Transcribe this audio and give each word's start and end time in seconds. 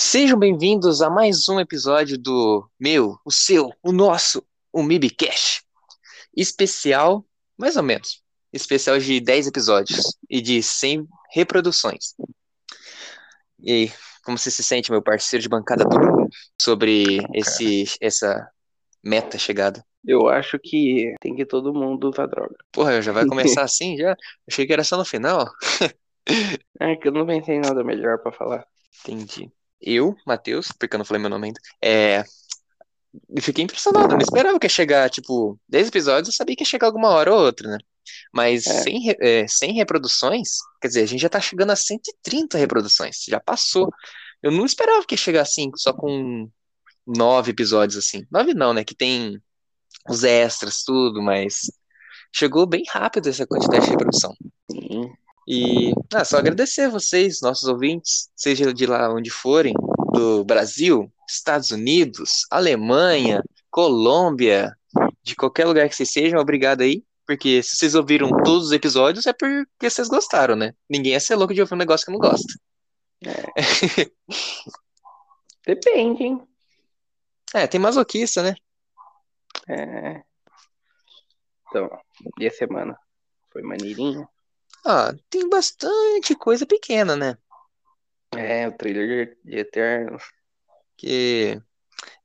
Sejam 0.00 0.38
bem-vindos 0.38 1.02
a 1.02 1.10
mais 1.10 1.48
um 1.48 1.58
episódio 1.58 2.16
do 2.16 2.70
meu, 2.78 3.18
o 3.24 3.32
seu, 3.32 3.72
o 3.82 3.90
nosso, 3.90 4.46
o 4.72 4.80
MIBcast. 4.80 5.64
Especial, 6.36 7.26
mais 7.58 7.76
ou 7.76 7.82
menos, 7.82 8.22
especial 8.52 8.96
de 9.00 9.18
10 9.18 9.48
episódios 9.48 10.16
e 10.30 10.40
de 10.40 10.62
100 10.62 11.04
reproduções. 11.32 12.14
E 13.58 13.72
aí, 13.72 13.92
como 14.22 14.38
você 14.38 14.52
se 14.52 14.62
sente, 14.62 14.92
meu 14.92 15.02
parceiro 15.02 15.42
de 15.42 15.48
bancada 15.48 15.84
duro, 15.84 16.28
sobre 16.62 17.18
esse, 17.34 17.86
essa 18.00 18.48
meta 19.02 19.36
chegada? 19.36 19.84
Eu 20.06 20.28
acho 20.28 20.60
que 20.62 21.12
tem 21.20 21.34
que 21.34 21.44
todo 21.44 21.74
mundo 21.74 22.08
usar 22.08 22.26
droga. 22.26 22.54
Porra, 22.70 23.02
já 23.02 23.10
vai 23.10 23.26
começar 23.26 23.62
assim 23.66 23.96
já? 23.96 24.16
Achei 24.48 24.64
que 24.64 24.72
era 24.72 24.84
só 24.84 24.96
no 24.96 25.04
final. 25.04 25.44
É 26.78 26.94
que 26.94 27.08
eu 27.08 27.12
não 27.12 27.24
pensei 27.24 27.56
em 27.56 27.60
nada 27.60 27.82
melhor 27.82 28.18
pra 28.18 28.30
falar. 28.30 28.62
Entendi. 29.00 29.50
Eu, 29.80 30.14
Matheus, 30.26 30.68
porque 30.78 30.94
eu 30.96 30.98
não 30.98 31.04
falei 31.04 31.20
meu 31.20 31.30
nome 31.30 31.46
ainda, 31.48 31.60
é. 31.82 32.24
Fiquei 33.40 33.64
impressionado, 33.64 34.08
não 34.12 34.18
esperava 34.18 34.58
que 34.58 34.66
ia 34.66 34.70
chegar, 34.70 35.08
tipo, 35.10 35.58
10 35.68 35.88
episódios, 35.88 36.28
eu 36.28 36.36
sabia 36.36 36.54
que 36.54 36.62
ia 36.62 36.66
chegar 36.66 36.86
alguma 36.88 37.08
hora 37.08 37.32
ou 37.34 37.40
outra, 37.40 37.68
né? 37.70 37.78
Mas 38.32 38.66
É. 38.66 38.82
sem, 38.82 39.00
re- 39.00 39.16
é, 39.20 39.48
100 39.48 39.72
reproduções, 39.74 40.56
quer 40.80 40.88
dizer, 40.88 41.02
a 41.02 41.06
gente 41.06 41.20
já 41.20 41.28
tá 41.28 41.40
chegando 41.40 41.70
a 41.70 41.76
130 41.76 42.58
reproduções, 42.58 43.24
já 43.28 43.40
passou. 43.40 43.90
Eu 44.42 44.50
não 44.52 44.64
esperava 44.66 45.04
que 45.06 45.14
ia 45.14 45.18
chegar 45.18 45.40
assim, 45.42 45.70
só 45.74 45.92
com 45.92 46.48
nove 47.06 47.50
episódios, 47.50 47.96
assim. 47.98 48.24
Nove 48.30 48.54
não, 48.54 48.72
né? 48.74 48.84
Que 48.84 48.94
tem 48.94 49.40
os 50.08 50.22
extras, 50.24 50.82
tudo, 50.84 51.22
mas 51.22 51.62
chegou 52.32 52.66
bem 52.66 52.82
rápido 52.88 53.28
essa 53.28 53.46
quantidade 53.46 53.86
de 53.86 53.90
reprodução. 53.90 54.34
Sim. 54.70 55.10
E 55.50 55.94
ah, 56.12 56.26
só 56.26 56.36
agradecer 56.36 56.90
vocês, 56.90 57.40
nossos 57.40 57.66
ouvintes, 57.70 58.28
seja 58.36 58.74
de 58.74 58.84
lá 58.84 59.10
onde 59.10 59.30
forem, 59.30 59.72
do 60.12 60.44
Brasil, 60.44 61.10
Estados 61.26 61.70
Unidos, 61.70 62.42
Alemanha, 62.50 63.42
Colômbia, 63.70 64.76
de 65.22 65.34
qualquer 65.34 65.64
lugar 65.64 65.88
que 65.88 65.96
vocês 65.96 66.12
sejam, 66.12 66.38
obrigado 66.38 66.82
aí. 66.82 67.02
Porque 67.26 67.62
se 67.62 67.76
vocês 67.76 67.94
ouviram 67.94 68.28
todos 68.44 68.66
os 68.66 68.72
episódios 68.72 69.26
é 69.26 69.32
porque 69.32 69.88
vocês 69.88 70.08
gostaram, 70.08 70.54
né? 70.54 70.74
Ninguém 70.88 71.12
ia 71.12 71.20
ser 71.20 71.34
louco 71.34 71.54
de 71.54 71.62
ouvir 71.62 71.72
um 71.72 71.78
negócio 71.78 72.04
que 72.04 72.12
não 72.12 72.18
gosta. 72.18 72.52
Depende, 75.66 76.24
hein? 76.24 76.46
É, 77.54 77.66
tem 77.66 77.80
masoquista, 77.80 78.42
né? 78.42 78.54
É. 79.66 80.22
Então, 81.68 81.88
e 82.38 82.46
a 82.46 82.50
semana? 82.50 82.98
Foi 83.50 83.62
maneirinha? 83.62 84.28
Ah, 84.84 85.14
tem 85.30 85.48
bastante 85.48 86.34
coisa 86.34 86.66
pequena, 86.66 87.16
né? 87.16 87.36
É, 88.36 88.68
o 88.68 88.72
trailer 88.72 89.36
de 89.44 89.58
Eternos. 89.58 90.22
Que 90.96 91.60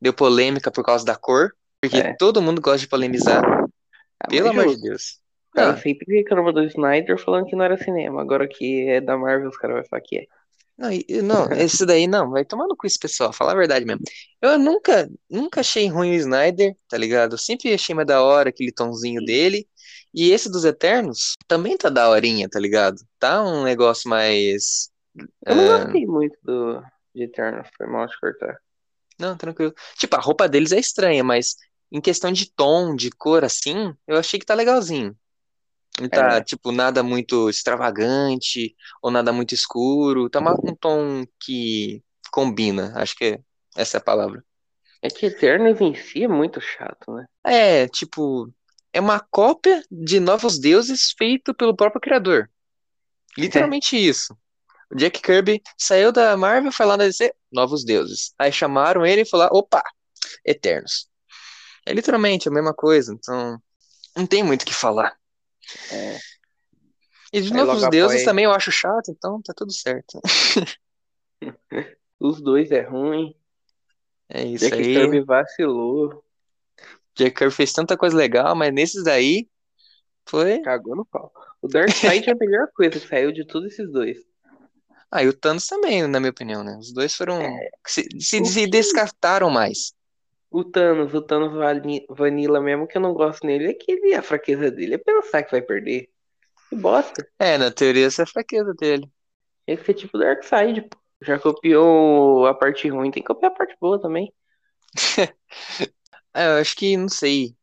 deu 0.02 0.14
polêmica 0.14 0.72
por 0.72 0.84
causa 0.84 1.06
da 1.06 1.16
cor, 1.16 1.54
porque 1.82 1.98
É. 1.98 2.14
todo 2.16 2.42
mundo 2.42 2.62
gosta 2.62 2.80
de 2.80 2.88
polemizar, 2.88 3.44
Ah, 4.20 4.28
pelo 4.28 4.50
amor 4.50 4.68
de 4.68 4.82
Deus. 4.82 5.20
Cara 5.54 5.74
Ah, 5.74 5.78
sempre 5.78 6.16
reclama 6.18 6.52
do 6.52 6.64
Snyder 6.64 7.18
falando 7.18 7.46
que 7.46 7.56
não 7.56 7.64
era 7.66 7.78
cinema. 7.78 8.22
Agora 8.22 8.48
que 8.48 8.90
é 8.90 9.00
da 9.00 9.18
Marvel, 9.18 9.50
os 9.50 9.58
caras 9.58 9.78
vão 9.78 9.86
falar 9.86 10.02
que 10.02 10.18
é. 10.20 10.26
Não, 10.76 10.90
não, 11.24 11.48
esse 11.62 11.86
daí 11.86 12.08
não, 12.08 12.32
vai 12.32 12.44
tomar 12.44 12.68
no 12.68 12.76
cu 12.76 12.88
esse 12.88 12.98
pessoal, 12.98 13.32
falar 13.32 13.52
a 13.52 13.56
verdade 13.56 13.86
mesmo. 13.86 14.02
Eu 14.42 14.58
nunca, 14.58 15.08
nunca 15.30 15.60
achei 15.62 15.88
ruim 15.88 16.12
o 16.12 16.16
Snyder, 16.16 16.76
tá 16.90 16.98
ligado? 16.98 17.34
Eu 17.36 17.38
sempre 17.38 17.74
achei 17.74 17.94
mais 17.94 18.08
da 18.08 18.24
hora 18.24 18.50
aquele 18.50 18.72
tonzinho 18.72 19.24
dele. 19.24 19.68
E 20.14 20.32
esse 20.32 20.50
dos 20.52 20.66
Eternos 20.66 21.34
também 21.48 21.78
tá 21.78 21.90
daorinha, 21.90 22.48
tá 22.50 22.60
ligado? 22.60 22.98
Tá 23.20 23.44
um 23.44 23.64
negócio 23.64 24.10
mais. 24.10 24.92
Eu 25.48 25.56
não 25.56 25.66
ah, 25.66 25.68
gostei 25.68 26.06
muito 26.06 26.38
do 26.44 26.82
de 27.16 27.24
Eternos, 27.24 27.70
foi 27.78 27.88
mal 27.88 28.08
de 28.08 28.20
cortar. 28.20 28.58
não, 29.20 29.38
tranquilo. 29.38 29.74
Tipo, 29.98 30.16
a 30.16 30.20
roupa 30.20 30.48
deles 30.50 30.72
é 30.72 30.80
estranha, 30.80 31.24
mas 31.24 31.56
em 31.92 32.02
questão 32.02 32.32
de 32.32 32.52
tom, 32.52 32.96
de 32.96 33.10
cor, 33.12 33.44
assim, 33.44 33.94
eu 34.08 34.18
achei 34.18 34.40
que 34.40 34.46
tá 34.46 34.54
legalzinho. 34.56 35.16
Não 36.02 36.10
tá, 36.10 36.42
É. 36.42 36.44
tipo, 36.44 36.72
nada 36.72 37.04
muito 37.04 37.50
extravagante 37.50 38.76
ou 39.02 39.12
nada 39.12 39.34
muito 39.34 39.54
escuro. 39.56 40.30
Tá 40.30 40.40
uma- 40.40 40.56
um 40.64 40.76
tom 40.76 41.26
que 41.42 42.04
combina, 42.32 42.94
acho 42.98 43.16
que 43.18 43.40
essa 43.78 43.98
é 43.98 44.00
a 44.00 44.04
palavra. 44.04 44.44
É 45.04 45.08
que 45.08 45.28
Eternos 45.28 45.80
em 45.80 45.94
si 45.94 46.24
é 46.24 46.28
muito 46.28 46.60
chato, 46.60 47.14
né? 47.14 47.28
É, 47.46 47.88
tipo, 47.90 48.54
é 48.94 49.02
uma 49.02 49.20
cópia 49.20 49.84
de 49.92 50.20
Novos 50.20 50.60
Deuses 50.60 51.14
feito 51.18 51.54
pelo 51.54 51.76
próprio 51.76 52.00
criador. 52.00 52.50
Literalmente 53.36 53.98
isso. 53.98 54.38
O 54.92 54.96
Jack 54.96 55.20
Kirby 55.20 55.62
saiu 55.76 56.12
da 56.12 56.38
Marvel, 56.38 56.72
foi 56.72 56.86
lá 56.86 56.96
na 56.96 57.06
DC, 57.06 57.34
Novos 57.52 57.84
Deuses. 57.84 58.34
Aí 58.38 58.52
chamaram 58.52 59.04
ele 59.04 59.22
e 59.22 59.30
falaram, 59.30 59.58
opa, 59.58 59.84
Eternos. 60.46 61.10
É 61.86 61.92
literalmente 61.92 62.48
a 62.48 62.52
mesma 62.52 62.74
coisa, 62.74 63.12
então 63.12 63.60
não 64.16 64.28
tem 64.28 64.44
muito 64.44 64.62
o 64.62 64.66
que 64.66 64.74
falar. 64.74 65.18
É. 65.92 66.20
E 67.34 67.42
de 67.42 67.52
Novos 67.52 67.90
Deuses 67.90 68.24
também 68.24 68.46
eu 68.46 68.52
acho 68.52 68.72
chato, 68.72 69.10
então 69.10 69.42
tá 69.42 69.54
tudo 69.58 69.74
certo. 69.74 70.22
Os 72.20 72.40
dois 72.40 72.72
é 72.72 72.82
ruim. 72.82 73.36
É 74.30 74.44
isso 74.46 74.64
Jack 74.64 74.78
aí. 74.78 74.94
Kirby 74.94 75.22
vacilou, 75.22 76.23
Jack 77.16 77.36
Kirby 77.38 77.54
fez 77.54 77.74
tanta 77.74 77.98
coisa 77.98 78.16
legal, 78.16 78.56
mas 78.56 78.74
nesses 78.74 79.04
daí 79.04 79.48
foi. 80.26 80.60
cagou 80.62 80.96
no 80.96 81.06
pau. 81.06 81.32
O 81.62 81.68
Darkseid 81.68 82.30
é 82.30 82.34
a 82.34 82.36
melhor 82.36 82.68
coisa 82.76 83.00
que 83.00 83.08
saiu 83.08 83.32
de 83.32 83.46
todos 83.46 83.72
esses 83.72 83.92
dois. 83.92 84.18
Ah, 85.12 85.24
e 85.24 85.28
o 85.28 85.34
Thanos 85.34 85.68
também, 85.68 86.08
na 86.08 86.20
minha 86.20 86.32
opinião, 86.32 86.64
né? 86.64 86.76
Os 86.78 86.92
dois 86.92 87.14
foram. 87.16 87.40
Se, 87.86 88.04
se, 88.20 88.44
se 88.44 88.62
que- 88.62 88.68
descartaram 88.68 89.50
mais. 89.50 89.94
O 90.50 90.64
Thanos, 90.64 91.14
o 91.14 91.22
Thanos 91.22 91.54
vani- 91.54 92.06
Vanilla 92.10 92.60
mesmo, 92.60 92.88
que 92.88 92.98
eu 92.98 93.02
não 93.02 93.14
gosto 93.14 93.46
nele, 93.46 93.70
é 93.70 93.74
que 93.74 93.92
ele, 93.92 94.14
a 94.14 94.22
fraqueza 94.22 94.70
dele 94.72 94.96
é 94.96 94.98
pensar 94.98 95.44
que 95.44 95.52
vai 95.52 95.62
perder. 95.62 96.10
Que 96.70 96.76
bosta. 96.76 97.28
É, 97.40 97.58
na 97.58 97.72
teoria 97.72 98.08
essa 98.08 98.22
é 98.22 98.26
a 98.26 98.28
fraqueza 98.28 98.74
dele. 98.74 99.08
Tem 99.66 99.78
que 99.78 99.86
ser 99.86 99.94
tipo 99.94 100.18
Darkseid, 100.18 100.82
pô. 100.82 100.98
Já 101.22 101.40
copiou 101.40 102.46
a 102.48 102.54
parte 102.54 102.88
ruim, 102.90 103.10
tem 103.10 103.24
que 103.24 103.28
copiar 103.28 103.52
a 103.52 103.56
parte 103.56 103.76
boa 103.80 104.02
também. 104.02 104.34
É, 106.34 106.48
eu 106.48 106.62
acho 106.62 106.76
que, 106.76 106.98
não 106.98 107.10
sei. 107.10 107.56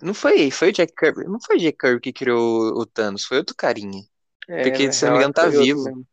Não 0.00 0.14
foi, 0.14 0.50
foi 0.50 0.70
o 0.70 0.72
Jack 0.72 0.92
Kirby. 0.94 1.24
Não 1.24 1.40
foi 1.40 1.56
o 1.56 1.58
Jack 1.58 1.78
Kirby 1.78 2.00
que 2.00 2.12
criou 2.12 2.78
o 2.78 2.86
Thanos, 2.86 3.24
foi 3.24 3.38
outro 3.38 3.54
carinha. 3.56 4.02
É, 4.48 4.62
Porque, 4.62 4.92
se 4.92 5.04
não 5.04 5.12
me 5.12 5.18
engano, 5.18 5.32
tá 5.32 5.50
foi 5.50 5.64
vivo. 5.64 5.84
mesmo. 5.84 6.06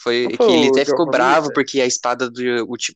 Foi 0.00 0.22
Não 0.24 0.30
que 0.30 0.36
foi 0.36 0.52
ele 0.52 0.68
até 0.68 0.84
ficou 0.84 1.06
bravo 1.06 1.52
porque 1.52 1.80
a 1.80 1.86
espada 1.86 2.30
do. 2.30 2.40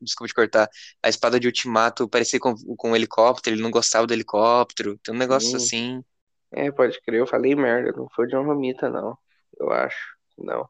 Desculpa 0.01 0.29
te 0.29 0.35
cortar. 0.35 0.69
A 1.03 1.09
espada 1.09 1.39
de 1.39 1.49
Ultimato 1.49 2.09
parecia 2.09 2.39
com, 2.39 2.55
com 2.77 2.91
um 2.91 2.97
helicóptero, 2.97 3.57
ele 3.57 3.63
não 3.63 3.73
gostava 3.73 4.07
do 4.07 4.15
helicóptero. 4.15 4.97
Tem 4.99 5.13
um 5.13 5.19
negócio 5.19 5.51
Sim. 5.51 5.57
assim. 5.57 6.05
É, 6.53 6.71
pode 6.71 7.01
crer, 7.01 7.21
eu 7.21 7.27
falei 7.27 7.57
merda, 7.57 7.93
não 7.97 8.09
foi 8.15 8.27
o 8.27 8.29
John 8.29 8.45
Romita, 8.45 8.89
não. 8.89 9.19
Eu 9.59 9.73
acho. 9.73 10.17
Não. 10.39 10.69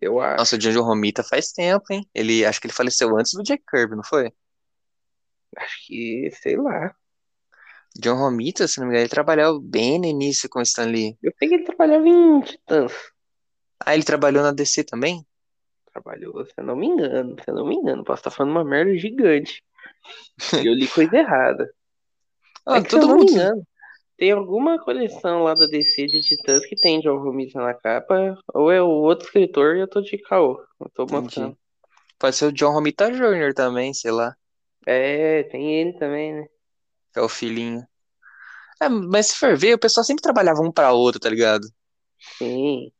Eu 0.00 0.20
acho. 0.20 0.38
Nossa, 0.38 0.56
o 0.56 0.58
John 0.58 0.82
Romita 0.82 1.22
faz 1.22 1.52
tempo, 1.52 1.84
hein? 1.90 2.08
Ele, 2.12 2.44
acho 2.44 2.60
que 2.60 2.66
ele 2.66 2.74
faleceu 2.74 3.16
antes 3.16 3.32
do 3.34 3.42
Jack 3.42 3.62
Kirby, 3.70 3.94
não 3.94 4.02
foi? 4.02 4.32
Acho 5.56 5.86
que, 5.86 6.30
sei 6.42 6.56
lá. 6.56 6.94
John 7.98 8.16
Romita, 8.16 8.66
se 8.66 8.78
não 8.78 8.86
me 8.86 8.92
engano, 8.92 9.04
ele 9.04 9.10
trabalhou 9.10 9.60
bem 9.60 9.98
no 9.98 10.06
início 10.06 10.48
com 10.48 10.58
o 10.58 10.62
Stan 10.62 10.86
Lee. 10.86 11.16
Eu 11.22 11.32
sei 11.38 11.48
que 11.48 11.54
ele 11.54 11.64
trabalhava 11.64 12.08
em 12.08 12.40
Titãs. 12.40 12.92
Ah, 13.78 13.94
ele 13.94 14.04
trabalhou 14.04 14.42
na 14.42 14.52
DC 14.52 14.84
também? 14.84 15.24
Trabalhou, 15.92 16.44
se 16.44 16.52
eu 16.56 16.64
não 16.64 16.74
me 16.74 16.86
engano, 16.86 17.36
se 17.42 17.48
eu 17.48 17.54
não 17.54 17.66
me 17.66 17.76
engano. 17.76 18.02
Posso 18.04 18.20
estar 18.20 18.30
falando 18.30 18.52
uma 18.52 18.64
merda 18.64 18.96
gigante. 18.96 19.62
E 20.60 20.66
eu 20.66 20.74
li 20.74 20.88
coisa 20.88 21.16
errada. 21.16 21.70
Ah, 22.66 22.78
é 22.78 22.82
que, 22.82 22.88
se 22.88 22.98
todo 22.98 23.02
eu 23.02 23.08
não 23.08 23.16
mundo. 23.18 23.26
me 23.26 23.32
engano, 23.32 23.66
tem 24.16 24.30
alguma 24.30 24.82
coleção 24.82 25.42
lá 25.42 25.52
da 25.52 25.66
DC 25.66 26.06
de 26.06 26.22
Titãs 26.22 26.64
que 26.64 26.74
tem 26.76 26.98
John 27.00 27.18
Romita 27.18 27.60
na 27.60 27.74
capa, 27.74 28.38
ou 28.54 28.72
é 28.72 28.80
o 28.80 28.88
outro 28.88 29.26
escritor 29.26 29.76
e 29.76 29.80
eu 29.80 29.86
tô 29.86 30.00
de 30.00 30.16
caô. 30.16 30.64
Eu 30.80 30.88
tô 30.94 31.04
mostrando. 31.04 31.58
Pode 32.18 32.36
ser 32.36 32.46
o 32.46 32.52
John 32.52 32.72
Romita 32.72 33.12
Jr. 33.12 33.52
também, 33.54 33.92
sei 33.92 34.12
lá. 34.12 34.34
É, 34.86 35.42
tem 35.44 35.74
ele 35.74 35.92
também, 35.98 36.32
né? 36.32 36.46
Que 37.14 37.20
é 37.20 37.22
o 37.22 37.28
filhinho. 37.28 37.86
É, 38.82 38.88
mas 38.88 39.28
se 39.28 39.36
for 39.36 39.56
ver, 39.56 39.74
o 39.74 39.78
pessoal 39.78 40.04
sempre 40.04 40.22
trabalhava 40.22 40.60
um 40.60 40.72
pra 40.72 40.92
outro, 40.92 41.20
tá 41.20 41.30
ligado? 41.30 41.66
Sim. 42.36 42.90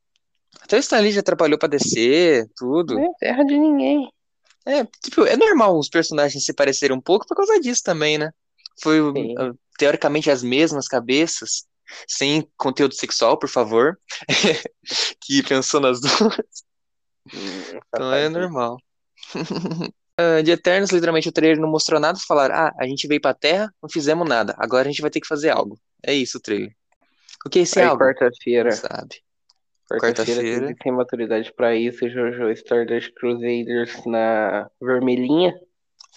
Até 0.60 0.76
o 0.76 0.80
Stan 0.80 1.00
Lee 1.00 1.12
já 1.12 1.22
trabalhou 1.22 1.58
pra 1.58 1.68
DC, 1.68 2.46
tudo. 2.56 2.94
Não 2.94 3.04
é 3.04 3.10
terra 3.18 3.44
de 3.44 3.58
ninguém. 3.58 4.08
É, 4.64 4.84
tipo, 5.02 5.24
é 5.24 5.36
normal 5.36 5.76
os 5.78 5.88
personagens 5.88 6.44
se 6.44 6.54
parecerem 6.54 6.96
um 6.96 7.00
pouco 7.00 7.26
por 7.26 7.36
causa 7.36 7.60
disso 7.60 7.82
também, 7.82 8.16
né? 8.16 8.30
Foi, 8.80 8.98
Sim. 8.98 9.34
uh, 9.36 9.58
teoricamente, 9.76 10.30
as 10.30 10.42
mesmas 10.42 10.86
cabeças, 10.86 11.66
sem 12.08 12.48
conteúdo 12.56 12.94
sexual, 12.94 13.38
por 13.38 13.48
favor, 13.48 13.98
que 15.20 15.42
pensou 15.42 15.80
nas 15.80 16.00
duas. 16.00 16.64
Hum, 17.34 17.80
Então 17.88 18.12
é 18.12 18.28
normal. 18.28 18.78
Ah, 20.16 20.42
de 20.42 20.50
Eternos, 20.52 20.90
literalmente, 20.90 21.28
o 21.28 21.32
trailer 21.32 21.60
não 21.60 21.68
mostrou 21.68 22.00
nada. 22.00 22.18
Falaram, 22.18 22.54
ah, 22.54 22.72
a 22.78 22.86
gente 22.86 23.06
veio 23.06 23.20
pra 23.20 23.34
Terra, 23.34 23.72
não 23.82 23.88
fizemos 23.88 24.28
nada. 24.28 24.54
Agora 24.58 24.88
a 24.88 24.90
gente 24.90 25.02
vai 25.02 25.10
ter 25.10 25.20
que 25.20 25.26
fazer 25.26 25.50
algo. 25.50 25.78
É 26.02 26.14
isso 26.14 26.38
o 26.38 26.40
trailer. 26.40 26.74
O 27.44 27.50
que 27.50 27.58
é 27.58 27.62
esse 27.62 27.78
Aí 27.78 27.86
algo? 27.86 28.02
Quarta-feira, 28.02 28.72
sabe. 28.72 29.22
Quarta-feira 30.00 30.40
teve 30.40 30.76
sem 30.82 30.92
maturidade 30.92 31.52
pra 31.54 31.76
isso, 31.76 32.08
Jojo 32.08 32.50
Stardust 32.52 33.12
Crusaders 33.14 34.04
na 34.06 34.70
vermelhinha. 34.80 35.50
Eu 35.50 35.66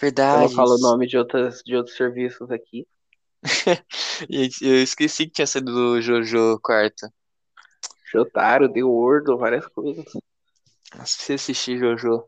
Verdade. 0.00 0.42
não 0.42 0.48
falo 0.48 0.76
o 0.76 0.78
nome 0.78 1.06
de, 1.06 1.18
outras, 1.18 1.60
de 1.64 1.76
outros 1.76 1.96
serviços 1.96 2.50
aqui. 2.50 2.86
Eu 4.62 4.82
esqueci 4.82 5.26
que 5.26 5.32
tinha 5.32 5.46
sido 5.46 5.72
do 5.72 6.00
Jojo 6.00 6.58
quarta. 6.60 7.12
Jotaro, 8.10 8.72
The 8.72 8.82
World, 8.82 9.36
várias 9.36 9.66
coisas. 9.66 10.06
Nossa, 10.96 11.16
precisa 11.16 11.34
assistir 11.34 11.78
Jojo. 11.78 12.24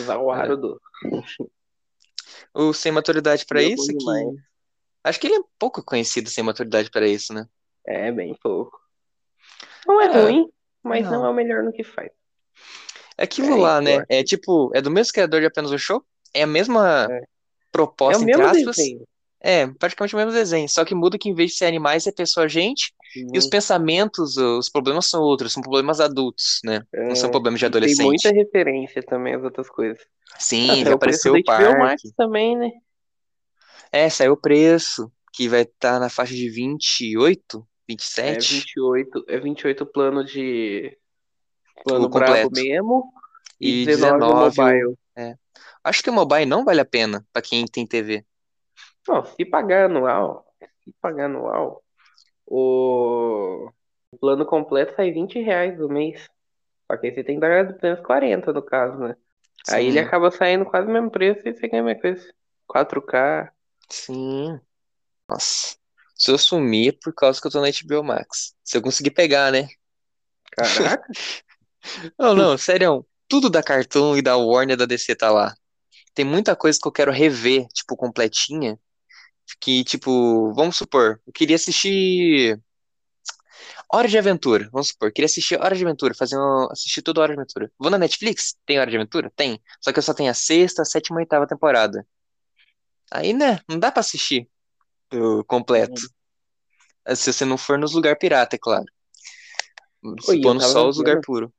Zawarudo. 0.00 0.80
O 2.54 2.72
Sem 2.72 2.92
Maturidade 2.92 3.44
Ele 3.50 3.64
é 3.64 3.68
isso, 3.74 3.86
que. 3.86 4.04
Acho 5.02 5.18
que 5.20 5.26
ele 5.26 5.36
é 5.36 5.42
pouco 5.58 5.82
conhecido 5.82 6.28
sem 6.28 6.44
maturidade 6.44 6.90
pra 6.90 7.06
isso, 7.06 7.32
né? 7.32 7.46
É, 7.86 8.12
bem 8.12 8.36
pouco. 8.42 8.78
Não 9.86 10.00
é, 10.00 10.06
É, 10.06 10.22
ruim, 10.22 10.46
mas 10.82 11.04
não. 11.04 11.12
não. 11.12 11.26
é 11.26 11.28
o 11.30 11.34
melhor 11.34 11.62
no 11.62 11.72
que 11.72 11.82
faz. 11.82 12.10
É 13.16 13.24
aquilo 13.24 13.54
É, 13.56 13.60
lá, 13.60 13.80
né? 13.80 14.04
É 14.08 14.22
tipo, 14.22 14.70
é 14.74 14.82
do 14.82 14.90
mesmo 14.90 15.12
criador 15.12 15.40
de 15.40 15.46
Apenas 15.46 15.70
o 15.70 15.78
Show. 15.78 16.04
É 16.34 16.42
a 16.42 16.46
mesma 16.46 17.08
É. 17.10 17.16
É 17.16 17.24
proposta, 17.72 18.18
o 18.18 18.22
entre 18.28 18.36
mesmo 18.36 18.46
aspas. 18.50 18.76
desenho. 18.76 19.06
É, 19.40 19.66
praticamente 19.66 20.14
o 20.14 20.18
mesmo 20.18 20.32
desenho. 20.32 20.68
Só 20.68 20.84
que 20.84 20.94
muda 20.94 21.18
que 21.18 21.28
em 21.30 21.34
vez 21.34 21.52
de 21.52 21.56
ser 21.56 21.66
animais, 21.66 22.06
é 22.06 22.12
pessoa 22.12 22.46
E 23.32 23.38
os 23.38 23.44
Sim. 23.44 23.50
pensamentos, 23.50 24.36
os 24.36 24.68
problemas 24.68 25.06
são 25.06 25.20
outros, 25.22 25.52
são 25.52 25.62
problemas 25.62 26.00
adultos, 26.00 26.60
né? 26.64 26.82
Não 27.08 27.14
são 27.16 27.28
É, 27.28 27.30
problemas 27.30 27.60
de 27.60 27.66
e 27.66 27.70
Tem 27.80 27.94
adolescente. 27.94 28.06
muita 28.06 28.30
referência 28.30 29.02
também 29.02 29.34
às 29.34 29.42
outras 29.44 29.68
coisas. 29.68 30.02
Sim, 30.38 30.84
saiu 30.84 30.86
já 30.86 30.94
apareceu 30.94 31.34
o 31.34 31.36
HBO 31.36 31.78
Max 31.78 32.02
parque. 32.02 32.12
também, 32.16 32.56
né? 32.56 32.70
É, 33.92 34.08
saiu 34.08 34.32
o 34.32 34.36
preço, 34.36 35.10
que 35.32 35.48
vai 35.48 35.62
estar 35.62 35.98
na 36.00 36.08
faixa 36.08 36.34
de 36.34 36.48
28, 36.50 37.66
É 38.24 38.40
27, 38.40 38.40
28, 38.42 39.24
é 39.28 39.38
28 39.38 39.86
plano 39.86 40.24
de 40.24 40.96
plano 41.84 42.06
o 42.06 42.10
completo. 42.10 42.50
mesmo 42.50 43.12
e 43.60 43.72
E 43.72 43.84
19 43.84 44.24
o 44.30 44.34
19 44.34 44.60
o. 44.62 44.74
mobile. 44.74 44.94
É. 45.16 45.34
Acho 45.82 46.02
que 46.02 46.10
o 46.10 46.12
mobile 46.12 46.46
não 46.46 46.64
vale 46.64 46.80
a 46.80 46.84
pena 46.84 47.24
pra 47.32 47.42
quem 47.42 47.64
tem 47.66 47.86
TV. 47.86 48.24
Não, 49.08 49.24
se 49.24 49.44
pagar 49.44 49.86
anual, 49.86 50.46
se 50.84 50.92
pagar 51.00 51.26
anual, 51.26 51.82
o, 52.50 53.72
plano 54.20 54.44
completo 54.44 54.94
sai 54.96 55.12
20 55.12 55.38
reais 55.40 55.78
no 55.78 55.88
mês. 55.88 56.28
Só 56.90 56.96
que 56.96 57.06
aí 57.06 57.14
você 57.14 57.22
tem 57.22 57.36
que 57.36 57.40
dar 57.40 57.64
240 57.64 58.52
no 58.52 58.62
caso, 58.62 58.98
né? 58.98 59.16
Aí 59.68 59.86
ele 59.86 60.00
Sim, 60.00 60.04
acaba 60.04 60.30
saindo 60.30 60.64
quase 60.64 60.88
o 60.88 60.90
mesmo 60.90 61.10
preço 61.10 61.46
e 61.46 61.54
você 61.54 61.68
ganha 61.68 61.82
mesma 61.82 62.00
coisa. 62.00 62.34
4K. 62.68 63.50
sim. 63.88 64.60
Nossa. 65.28 65.76
Se 66.16 66.30
eu 66.30 66.36
sumir 66.36 66.88
é 66.88 66.98
por 67.02 67.14
causa 67.14 67.40
que 67.40 67.46
eu 67.46 67.50
tô 67.50 67.60
na 67.60 67.68
HBO 67.68 68.02
Max. 68.02 68.54
Se 68.64 68.76
eu 68.76 68.82
conseguir 68.82 69.12
pegar, 69.12 69.52
né? 69.52 69.68
Caraca. 70.50 71.06
Não, 72.18 72.34
não, 72.34 72.58
sério. 72.58 73.06
Tudo 73.26 73.48
da 73.48 73.62
Cartoon 73.62 74.14
e 74.14 74.20
da 74.20 74.36
Warner 74.36 74.76
da 74.76 74.84
DC 74.84 75.14
tá 75.16 75.30
lá. 75.30 75.54
Tem 76.14 76.26
muita 76.26 76.54
coisa 76.54 76.78
que 76.78 76.86
eu 76.86 76.92
quero 76.92 77.10
rever, 77.10 77.66
tipo, 77.68 77.96
completinha. 77.96 78.78
Que, 79.58 79.82
tipo, 79.84 80.52
vamos 80.54 80.76
supor, 80.76 81.20
eu 81.26 81.32
queria 81.32 81.56
assistir 81.56 82.60
Hora 83.92 84.06
de 84.06 84.16
Aventura. 84.16 84.68
Vamos 84.72 84.88
supor, 84.88 85.12
queria 85.12 85.26
assistir 85.26 85.60
Hora 85.60 85.74
de 85.74 85.84
Aventura, 85.84 86.14
fazer 86.14 86.36
um, 86.38 86.68
assistir 86.70 87.02
toda 87.02 87.20
Hora 87.20 87.34
de 87.34 87.40
Aventura. 87.40 87.72
Vou 87.78 87.90
na 87.90 87.98
Netflix? 87.98 88.56
Tem 88.64 88.78
Hora 88.78 88.90
de 88.90 88.96
Aventura? 88.96 89.32
Tem. 89.34 89.60
Só 89.80 89.92
que 89.92 89.98
eu 89.98 90.02
só 90.02 90.14
tenho 90.14 90.30
a 90.30 90.34
sexta, 90.34 90.82
a 90.82 90.84
sétima 90.84 91.18
e 91.18 91.20
a 91.20 91.24
oitava 91.24 91.46
temporada. 91.46 92.06
Aí, 93.10 93.32
né, 93.32 93.58
não 93.68 93.78
dá 93.78 93.90
pra 93.90 94.00
assistir 94.00 94.48
o 95.12 95.42
completo. 95.44 96.00
Se 97.14 97.32
você 97.32 97.44
não 97.44 97.58
for 97.58 97.76
nos 97.76 97.92
lugar 97.92 98.16
pirata, 98.16 98.54
é 98.54 98.58
claro. 98.58 98.86
Se 100.20 100.40
pondo 100.40 100.62
só 100.62 100.88
os 100.88 100.96
lugar 100.96 101.20
puro. 101.20 101.52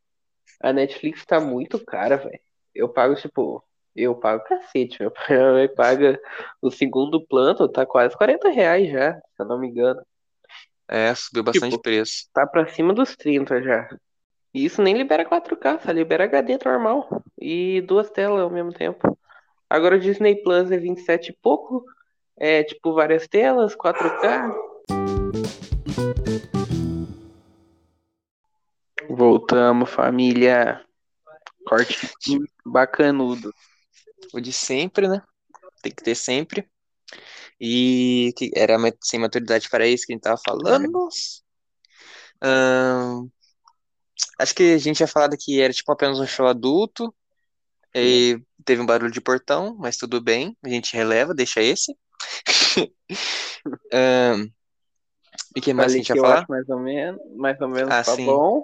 A 0.61 0.71
Netflix 0.71 1.25
tá 1.25 1.39
muito 1.39 1.83
cara, 1.83 2.17
velho. 2.17 2.39
Eu 2.73 2.87
pago, 2.87 3.15
tipo, 3.15 3.63
eu 3.95 4.15
pago 4.15 4.43
cacete. 4.43 4.97
Meu 5.01 5.11
pai 5.11 5.67
paga 5.69 6.19
o 6.61 6.69
segundo 6.71 7.25
plano, 7.25 7.67
tá 7.67 7.85
quase 7.85 8.15
40 8.15 8.49
reais 8.49 8.89
já, 8.89 9.13
se 9.13 9.21
eu 9.41 9.45
não 9.45 9.59
me 9.59 9.67
engano. 9.67 10.01
É, 10.87 11.13
subiu 11.15 11.43
bastante 11.43 11.71
Tipo, 11.71 11.81
preço. 11.83 12.27
tá 12.33 12.45
pra 12.45 12.67
cima 12.67 12.93
dos 12.93 13.15
30 13.15 13.61
já. 13.61 13.87
E 14.53 14.65
isso 14.65 14.81
nem 14.81 14.97
libera 14.97 15.23
4K, 15.23 15.79
só 15.79 15.91
libera 15.91 16.25
HD 16.25 16.57
normal. 16.65 17.07
E 17.39 17.79
duas 17.81 18.09
telas 18.09 18.41
ao 18.41 18.49
mesmo 18.49 18.73
tempo. 18.73 19.17
Agora 19.69 19.95
o 19.95 19.99
Disney 19.99 20.35
Plus 20.43 20.69
é 20.69 20.77
27 20.77 21.29
e 21.29 21.37
pouco. 21.41 21.85
É 22.37 22.61
tipo 22.63 22.93
várias 22.93 23.27
telas, 23.27 23.73
4K. 23.75 24.53
Voltamos, 29.09 29.89
família. 29.89 30.81
Corte 31.65 32.09
bacanudo. 32.65 33.53
O 34.33 34.39
de 34.39 34.53
sempre, 34.53 35.07
né? 35.07 35.21
Tem 35.81 35.91
que 35.93 36.03
ter 36.03 36.15
sempre. 36.15 36.69
E 37.59 38.33
que 38.37 38.51
era 38.55 38.77
sem 39.01 39.19
maturidade 39.19 39.69
para 39.69 39.87
isso 39.87 40.05
que 40.05 40.13
a 40.13 40.15
gente 40.15 40.23
tava 40.23 40.41
falando. 40.43 41.09
Ahn, 42.41 43.29
acho 44.39 44.55
que 44.55 44.73
a 44.73 44.77
gente 44.77 44.97
tinha 44.97 45.07
falado 45.07 45.37
que 45.39 45.61
era 45.61 45.73
tipo 45.73 45.91
apenas 45.91 46.19
um 46.19 46.27
show 46.27 46.47
adulto. 46.47 47.13
E 47.93 48.39
teve 48.65 48.81
um 48.81 48.85
barulho 48.85 49.11
de 49.11 49.19
portão, 49.21 49.75
mas 49.77 49.97
tudo 49.97 50.21
bem. 50.21 50.57
A 50.63 50.69
gente 50.69 50.95
releva, 50.95 51.33
deixa 51.33 51.61
esse. 51.61 51.95
E 55.55 55.59
o 55.59 55.63
que 55.63 55.73
mais 55.73 55.93
que 55.93 55.99
a 55.99 56.03
Falei 56.03 56.03
gente 56.03 56.09
ia 56.09 56.15
falar? 56.17 56.49
mais 56.49 56.69
ou 56.69 56.79
menos, 56.79 57.19
mais 57.35 57.59
ou 57.61 57.67
menos 57.69 57.93
Ah, 57.93 58.03
tá 58.03 58.15
sim. 58.15 58.25
bom. 58.25 58.63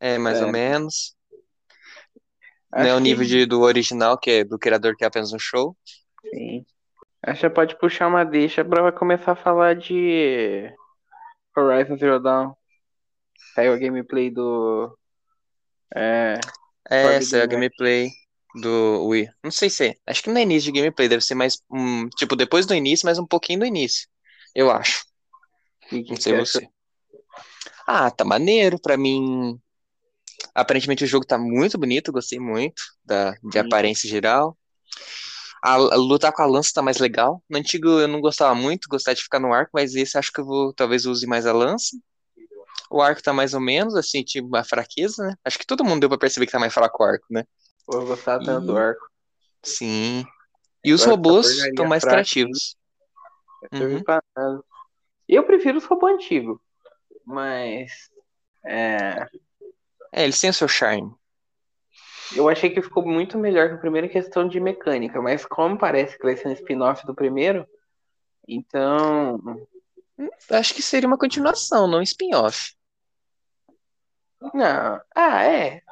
É, 0.00 0.18
mais 0.18 0.40
É. 0.40 0.44
ou 0.44 0.48
menos. 0.48 1.16
É 2.74 2.82
Acho 2.82 2.94
o 2.94 2.96
que 2.96 3.02
nível 3.02 3.26
de, 3.26 3.46
do 3.46 3.60
original, 3.62 4.18
que 4.18 4.30
é 4.30 4.44
do 4.44 4.58
criador, 4.58 4.96
que 4.96 5.04
é 5.04 5.06
apenas 5.06 5.32
um 5.32 5.38
show. 5.38 5.76
sim. 6.30 6.64
Acho 7.22 7.40
que 7.42 7.50
pode 7.50 7.78
puxar 7.78 8.06
uma 8.06 8.24
deixa 8.24 8.64
pra 8.64 8.92
começar 8.92 9.32
a 9.32 9.36
falar 9.36 9.74
de 9.74 10.72
Horizon 11.56 11.96
Zero 11.96 12.20
Dawn. 12.20 12.52
Saiu 13.54 13.72
a 13.72 13.76
gameplay 13.76 14.30
do. 14.30 14.96
É. 15.94 16.38
É, 16.90 17.18
é 17.18 17.42
a 17.42 17.46
gameplay 17.46 18.08
do 18.54 19.06
Wii. 19.06 19.28
Não 19.42 19.50
sei 19.50 19.68
se 19.68 19.88
é. 19.88 19.94
Acho 20.06 20.22
que 20.22 20.30
não 20.30 20.38
é 20.38 20.42
início 20.42 20.72
de 20.72 20.78
gameplay, 20.78 21.08
deve 21.08 21.24
ser 21.24 21.34
mais. 21.34 21.60
Tipo, 22.16 22.36
depois 22.36 22.66
do 22.66 22.74
início, 22.74 23.06
mas 23.06 23.18
um 23.18 23.26
pouquinho 23.26 23.60
do 23.60 23.66
início. 23.66 24.08
Eu 24.54 24.70
acho. 24.70 25.04
E 25.92 26.02
que 26.02 26.10
Não 26.10 26.16
que 26.16 26.22
sei 26.22 26.36
você. 26.36 26.68
Ah, 27.86 28.10
tá 28.10 28.24
maneiro. 28.24 28.78
Pra 28.80 28.96
mim. 28.96 29.58
Aparentemente 30.58 31.04
o 31.04 31.06
jogo 31.06 31.24
tá 31.24 31.38
muito 31.38 31.78
bonito, 31.78 32.10
gostei 32.10 32.40
muito 32.40 32.82
da, 33.04 33.30
de 33.30 33.52
Sim. 33.52 33.58
aparência 33.60 34.08
geral. 34.08 34.58
A, 35.62 35.74
a 35.74 35.94
lutar 35.96 36.32
com 36.32 36.42
a 36.42 36.46
lança 36.46 36.72
tá 36.74 36.82
mais 36.82 36.98
legal. 36.98 37.40
No 37.48 37.58
antigo 37.58 37.88
eu 37.88 38.08
não 38.08 38.20
gostava 38.20 38.54
muito, 38.56 38.88
gostava 38.88 39.14
de 39.14 39.22
ficar 39.22 39.38
no 39.38 39.52
arco, 39.52 39.70
mas 39.72 39.94
esse 39.94 40.18
acho 40.18 40.32
que 40.32 40.40
eu 40.40 40.44
vou 40.44 40.72
talvez 40.72 41.06
use 41.06 41.26
mais 41.28 41.46
a 41.46 41.52
lança. 41.52 41.96
O 42.90 43.00
arco 43.00 43.22
tá 43.22 43.32
mais 43.32 43.54
ou 43.54 43.60
menos, 43.60 43.94
assim, 43.94 44.24
tipo, 44.24 44.48
uma 44.48 44.64
fraqueza, 44.64 45.28
né? 45.28 45.34
Acho 45.44 45.58
que 45.58 45.66
todo 45.66 45.84
mundo 45.84 46.00
deu 46.00 46.08
pra 46.08 46.18
perceber 46.18 46.46
que 46.46 46.52
tá 46.52 46.58
mais 46.58 46.74
fraco 46.74 47.02
o 47.02 47.06
arco, 47.06 47.26
né? 47.30 47.44
Pô, 47.86 47.98
eu 47.98 48.06
gostava 48.06 48.44
tanto 48.44 48.66
do 48.66 48.76
E- 48.76 48.80
arco. 48.80 49.08
Sim. 49.62 50.24
E 50.84 50.92
os 50.92 51.02
Agora 51.02 51.12
essa 51.12 51.28
robôs 51.30 51.46
estão 51.46 51.86
mais 51.86 52.02
fraca, 52.02 52.16
criativos. 52.16 52.76
Serve 53.72 53.96
Uhum. 53.96 54.62
Eu 55.28 55.44
prefiro 55.44 55.78
os 55.78 55.84
robôs 55.84 56.14
antigos. 56.14 56.58
Mas. 57.24 57.92
É. 58.64 59.26
É, 60.12 60.24
eles 60.24 60.40
têm 60.40 60.50
o 60.50 60.54
seu 60.54 60.68
charme. 60.68 61.12
Eu 62.34 62.48
achei 62.48 62.70
que 62.70 62.82
ficou 62.82 63.06
muito 63.06 63.38
melhor 63.38 63.68
que 63.68 63.74
o 63.76 63.80
primeiro 63.80 64.06
em 64.06 64.10
questão 64.10 64.46
de 64.46 64.60
mecânica, 64.60 65.20
mas 65.20 65.46
como 65.46 65.78
parece 65.78 66.16
que 66.16 66.24
vai 66.24 66.36
ser 66.36 66.48
um 66.48 66.52
spin-off 66.52 67.06
do 67.06 67.14
primeiro, 67.14 67.66
então. 68.46 69.66
Acho 70.50 70.74
que 70.74 70.82
seria 70.82 71.06
uma 71.06 71.18
continuação, 71.18 71.86
não 71.86 71.98
um 71.98 72.02
spin-off. 72.02 72.74
Não. 74.54 75.00
Ah, 75.14 75.44
é. 75.44 75.82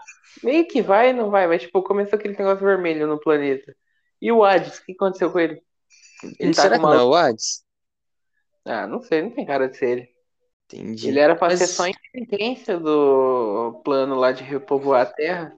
Meio 0.43 0.67
que 0.69 0.83
vai 0.83 1.11
e 1.11 1.13
não 1.13 1.31
vai, 1.31 1.47
mas 1.47 1.63
tipo, 1.63 1.83
começou 1.83 2.19
aquele 2.19 2.37
negócio 2.37 2.65
vermelho 2.65 3.07
no 3.07 3.19
planeta. 3.19 3.75
E 4.21 4.31
o 4.31 4.45
Hades, 4.45 4.79
o 4.79 4.85
que 4.85 4.93
aconteceu 4.93 5.31
com 5.31 5.39
ele? 5.39 5.63
Ele 6.39 6.55
tá 6.55 6.63
Será 6.63 6.77
com 6.77 6.83
que 6.83 6.87
uma. 6.87 6.95
não 6.95 7.01
é 7.01 7.05
o 7.05 7.15
Hades? 7.15 7.65
Ah, 8.65 8.87
não 8.87 9.01
sei, 9.01 9.23
não 9.23 9.31
tem 9.31 9.47
cara 9.47 9.69
de 9.69 9.77
ser 9.77 9.89
ele. 9.91 10.16
Entendi. 10.69 11.09
Ele 11.09 11.21
era 11.21 11.37
pra 11.37 11.49
Mas- 11.49 11.59
ser 11.61 11.67
só 11.69 11.85
a 11.85 11.91
interferência 11.91 12.79
do 12.79 13.81
plano 13.85 14.17
lá 14.17 14.33
de 14.33 14.43
repovoar 14.43 15.03
a 15.03 15.07
Terra. 15.07 15.57